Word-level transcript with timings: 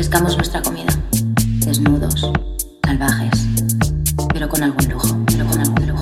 Pescamos 0.00 0.34
nuestra 0.34 0.62
comida, 0.62 0.86
desnudos, 1.58 2.32
salvajes, 2.86 3.46
pero 4.32 4.48
con 4.48 4.62
algún 4.62 4.88
lujo, 4.88 5.14
pero 5.26 5.44
con 5.44 5.60
algún 5.60 5.88
lujo. 5.88 5.99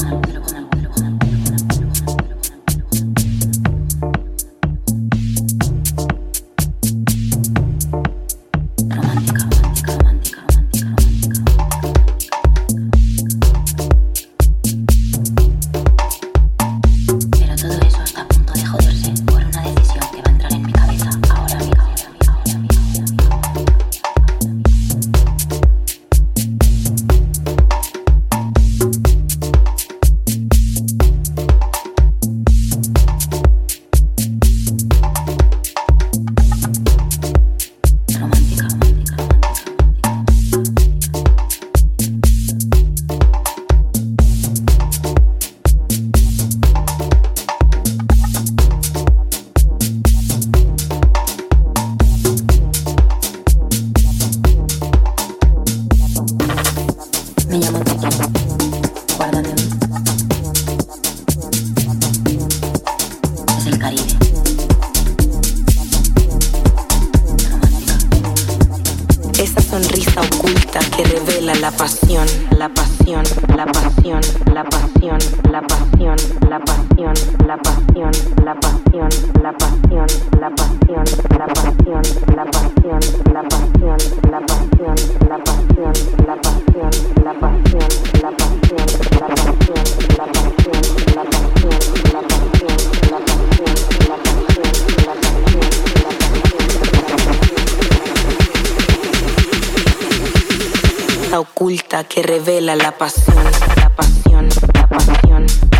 oculta 101.38 102.04
que 102.04 102.22
revela 102.22 102.76
la 102.76 102.92
pasión, 102.92 103.44
la 103.76 103.90
pasión, 103.90 104.48
la 104.74 104.88
pasión. 104.88 105.77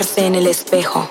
En 0.00 0.34
el 0.34 0.46
espejo 0.46 1.10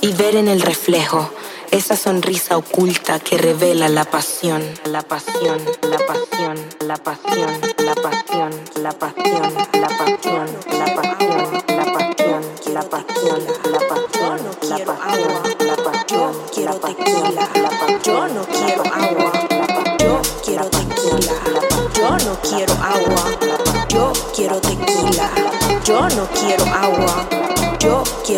y 0.00 0.14
ver 0.14 0.36
en 0.36 0.48
el 0.48 0.62
reflejo 0.62 1.30
esa 1.70 1.96
sonrisa 1.96 2.56
oculta 2.56 3.20
que 3.20 3.36
revela 3.36 3.90
la 3.90 4.06
pasión, 4.06 4.62
la 4.86 5.02
pasión, 5.02 5.58
la 5.82 5.98
pasión, 5.98 6.56
la 6.80 6.96
pasión, 6.96 7.50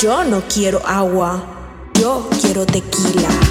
No 0.03 0.41
quiero 0.47 0.81
agua, 0.83 1.43
yo 1.93 2.27
quiero 2.41 2.65
tequila. 2.65 3.50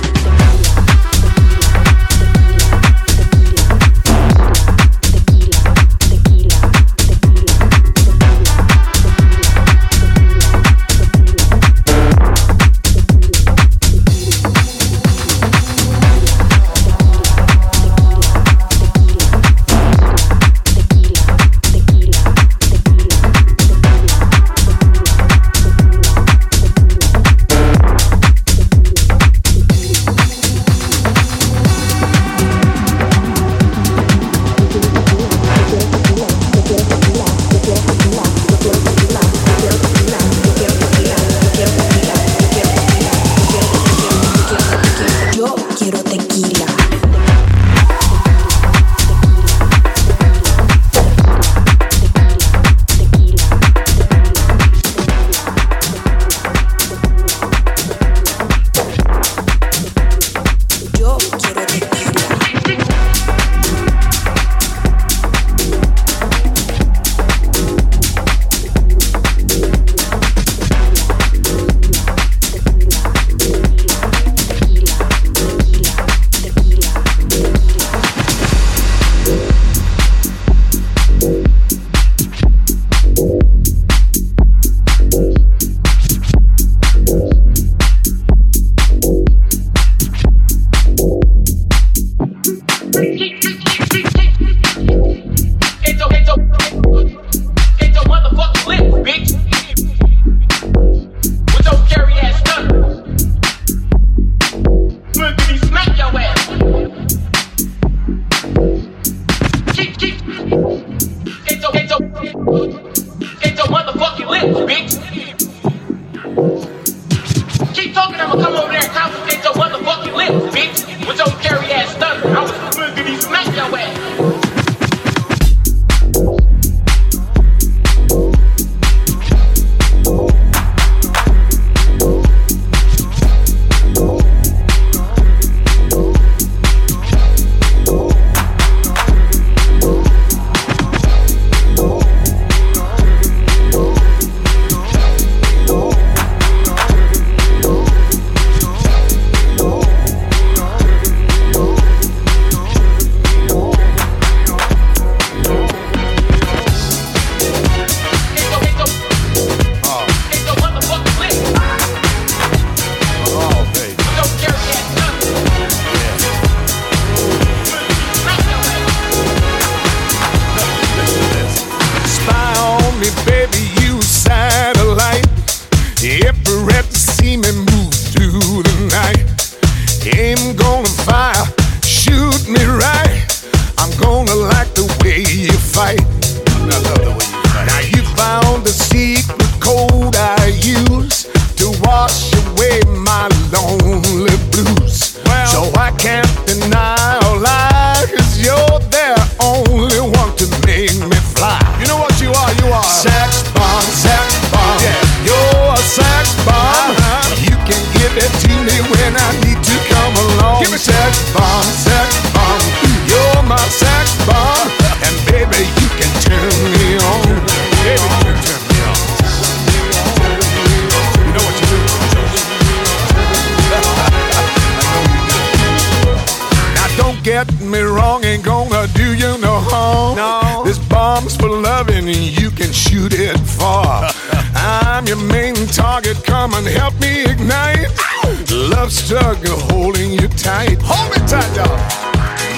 tug 239.10 239.44
holding 239.72 240.12
you 240.12 240.28
tight. 240.28 240.78
Hold 240.82 241.10
me 241.10 241.18
tight, 241.26 241.52
dog. 241.56 241.80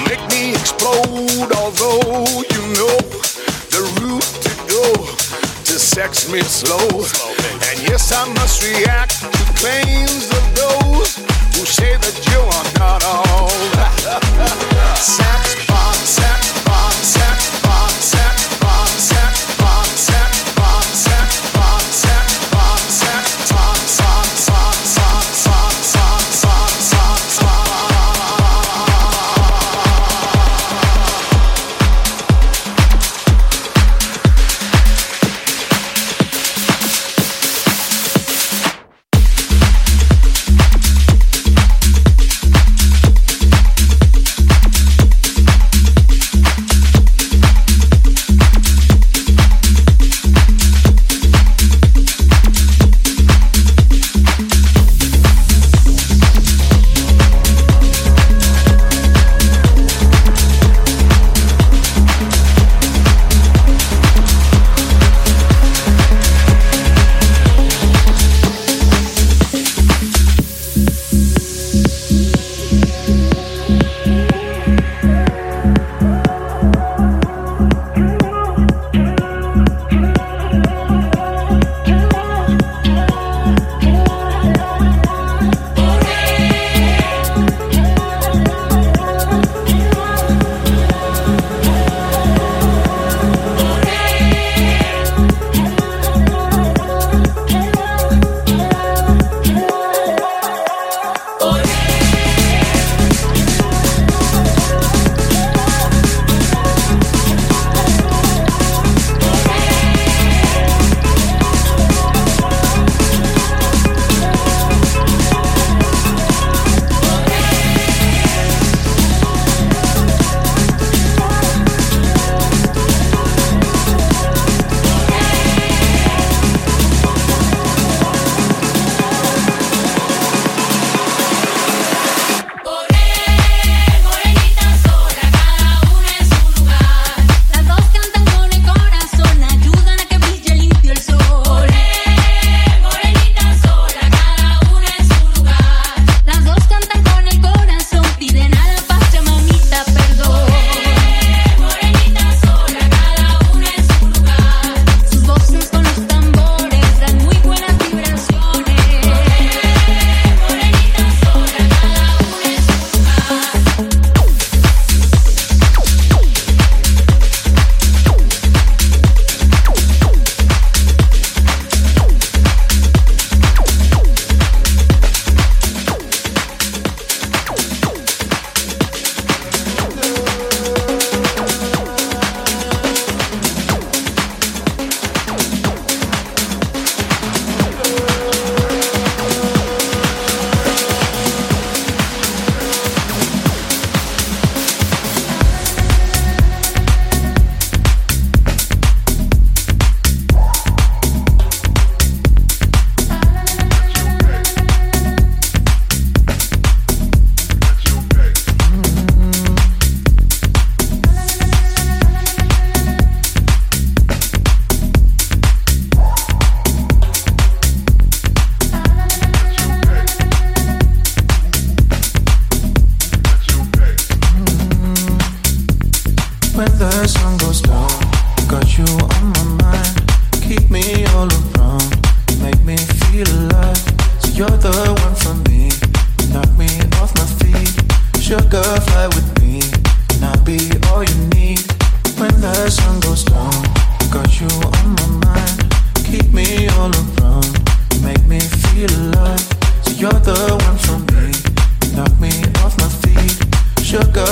Make 0.07 0.21
me 0.29 0.51
explode, 0.51 1.49
although 1.57 2.21
you 2.53 2.61
know 2.77 2.95
the 3.73 3.81
route 3.97 4.29
to 4.45 4.51
go 4.69 4.85
to 5.65 5.79
sex 5.79 6.31
me 6.31 6.41
slow. 6.41 6.77
slow 7.01 7.33
and 7.69 7.81
yes, 7.89 8.11
I 8.11 8.31
must 8.35 8.61
react. 8.61 9.22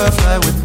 butterfly 0.02 0.38
with 0.38 0.61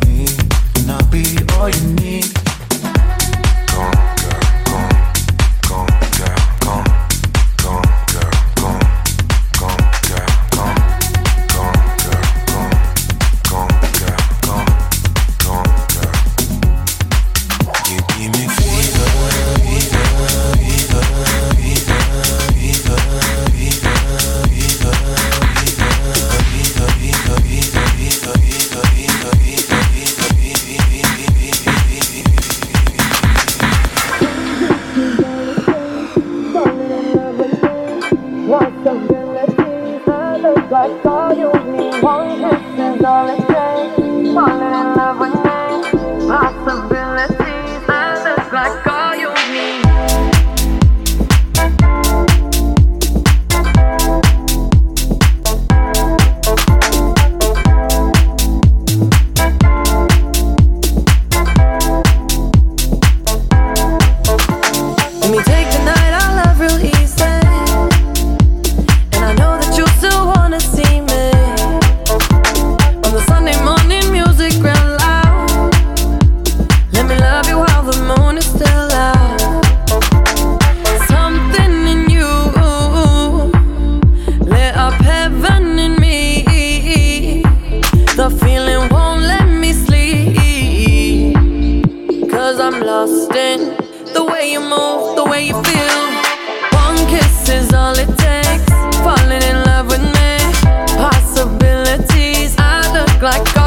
like 103.22 103.65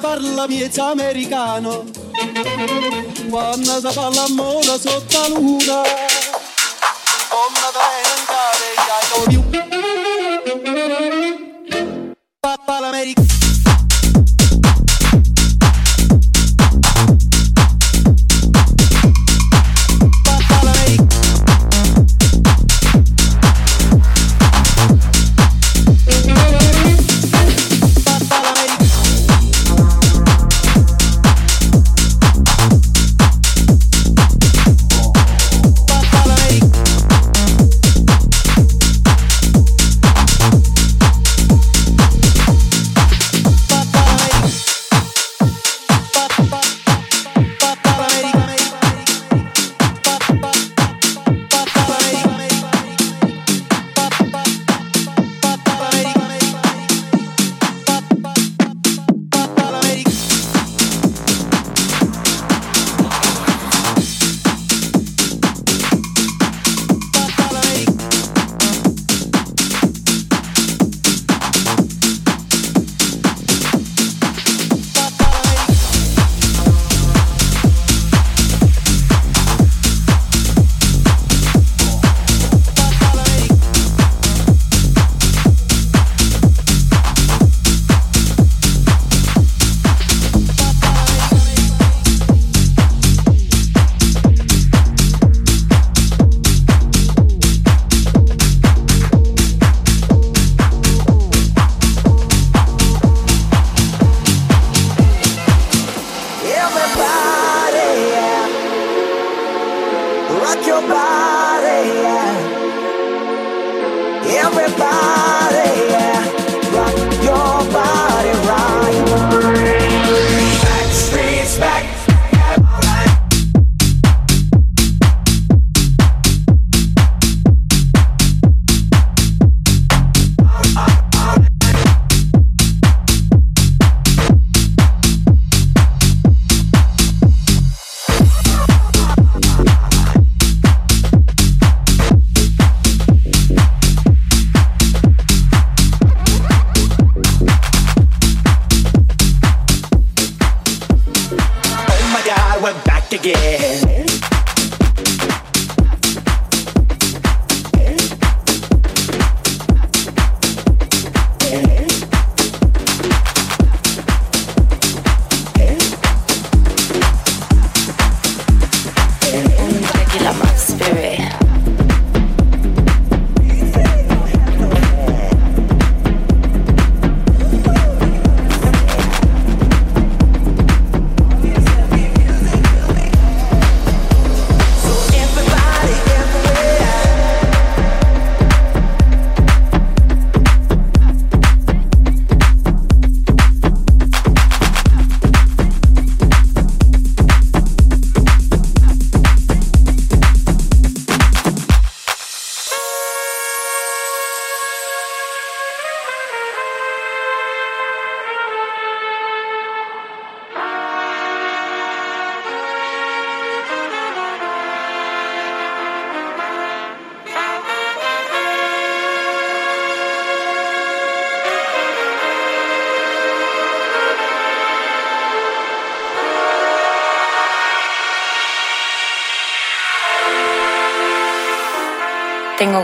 parla 0.00 0.46
miezza 0.46 0.90
americano 0.90 1.84
quando 3.28 3.80
si 3.80 3.92
fa 3.92 4.08
l'amore 4.08 4.78
sotto 4.78 5.20
la 5.20 5.28
luna 5.28 6.09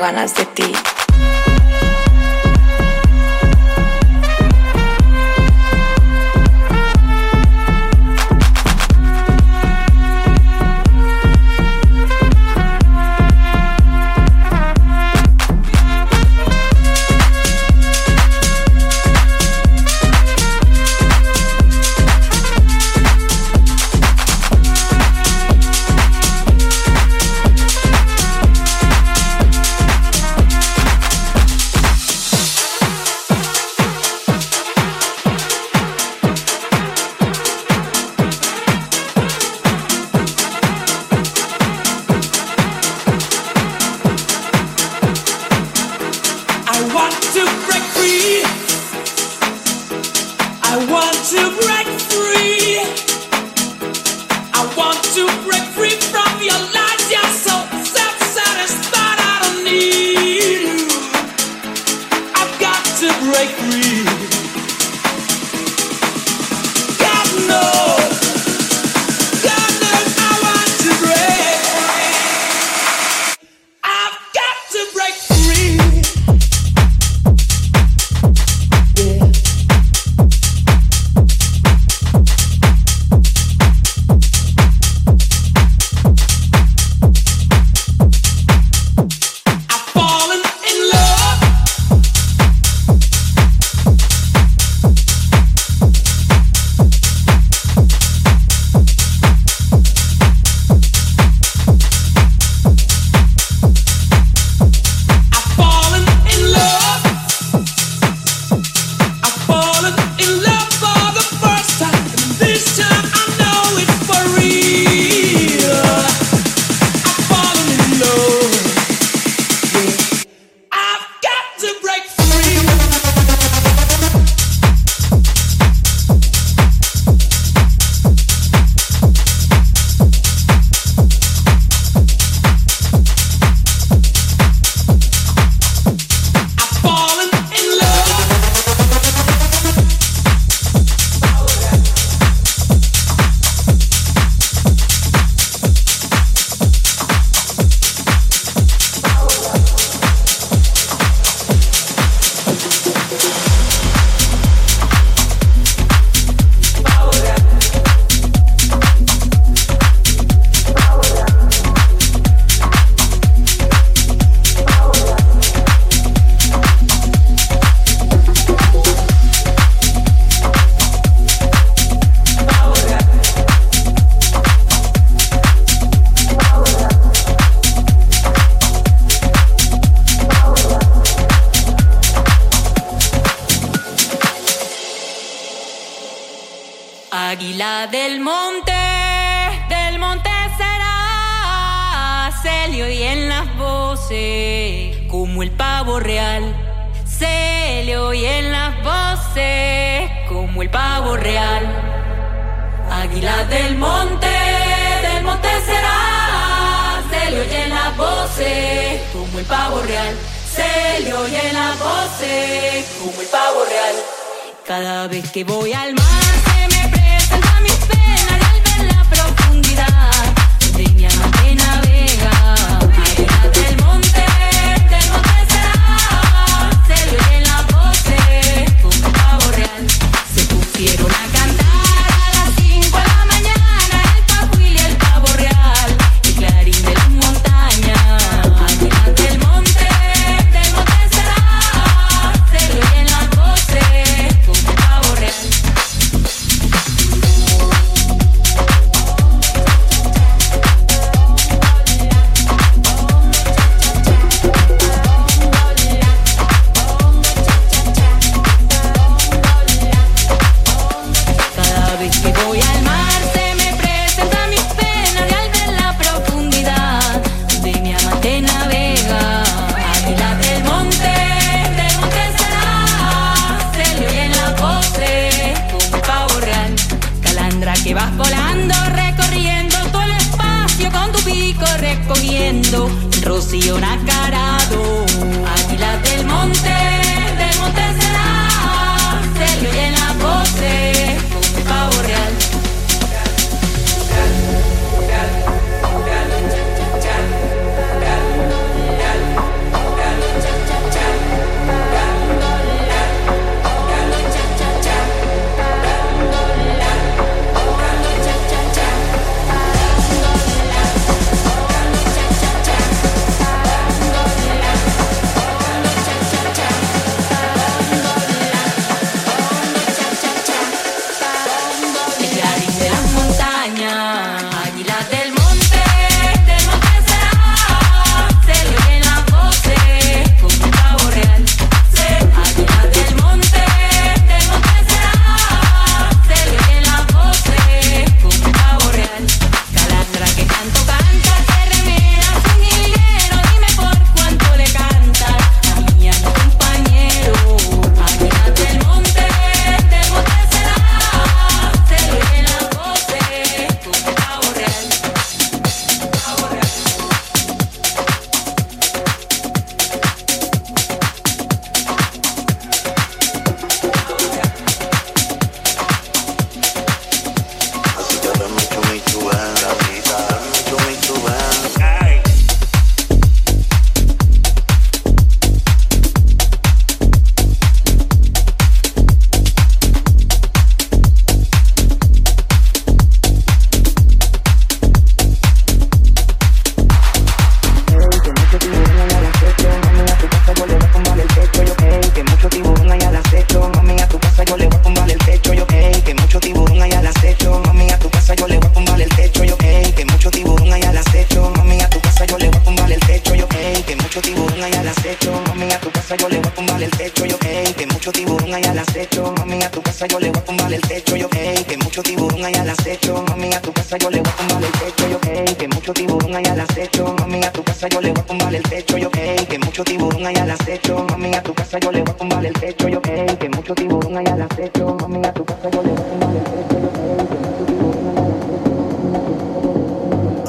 ganas 0.07 0.35
de 0.37 0.47
ti. 0.47 0.76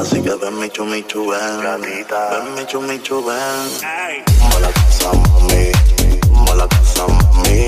Así 0.10 0.22
que 0.22 0.34
ven, 0.36 0.58
mi 0.58 0.70
chumichu, 0.70 1.28
ven. 1.28 1.62
Gatita. 1.62 2.30
Ven, 2.30 2.56
mi 2.56 2.66
chumichu, 2.66 3.26
ven. 3.26 3.68
Toma 4.40 4.60
la 4.62 4.72
casa, 4.72 5.12
mami. 5.12 5.72
Toma 6.22 6.56
la 6.56 6.66
casa, 6.70 7.08
mami. 7.08 7.68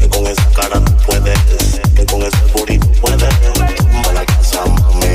Que 0.00 0.08
con 0.08 0.26
esa 0.26 0.50
cara 0.56 0.84
tú 0.84 0.92
puedes. 1.06 1.80
Que 1.94 2.04
con 2.06 2.22
ese 2.22 2.44
burrito 2.52 2.88
puedes. 3.00 3.40
Toma 3.52 4.12
la 4.12 4.26
casa, 4.26 4.64
mami. 4.66 5.07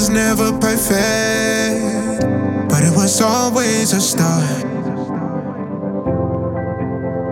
was 0.00 0.08
never 0.08 0.50
perfect, 0.58 2.22
but 2.70 2.82
it 2.82 2.96
was 2.96 3.20
always 3.20 3.92
a 3.92 4.00
start. 4.00 4.62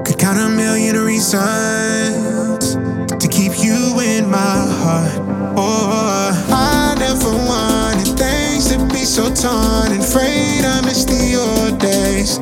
Could 0.05 0.19
count 0.19 0.39
a 0.39 0.51
million 0.51 0.97
reasons 0.99 2.75
to 2.75 3.27
keep 3.31 3.53
you 3.65 3.99
in 4.01 4.31
my 4.31 4.59
heart. 4.81 5.19
Oh, 5.57 6.45
I 6.51 6.95
never 6.99 7.33
wanted 7.49 8.19
things 8.19 8.69
to 8.69 8.77
be 8.93 9.07
so 9.07 9.33
torn 9.33 9.93
and 9.93 10.03
afraid 10.03 10.67
I 10.67 10.83
missed 10.85 11.09
the 11.09 11.37
old 11.41 11.79
days. 11.81 12.39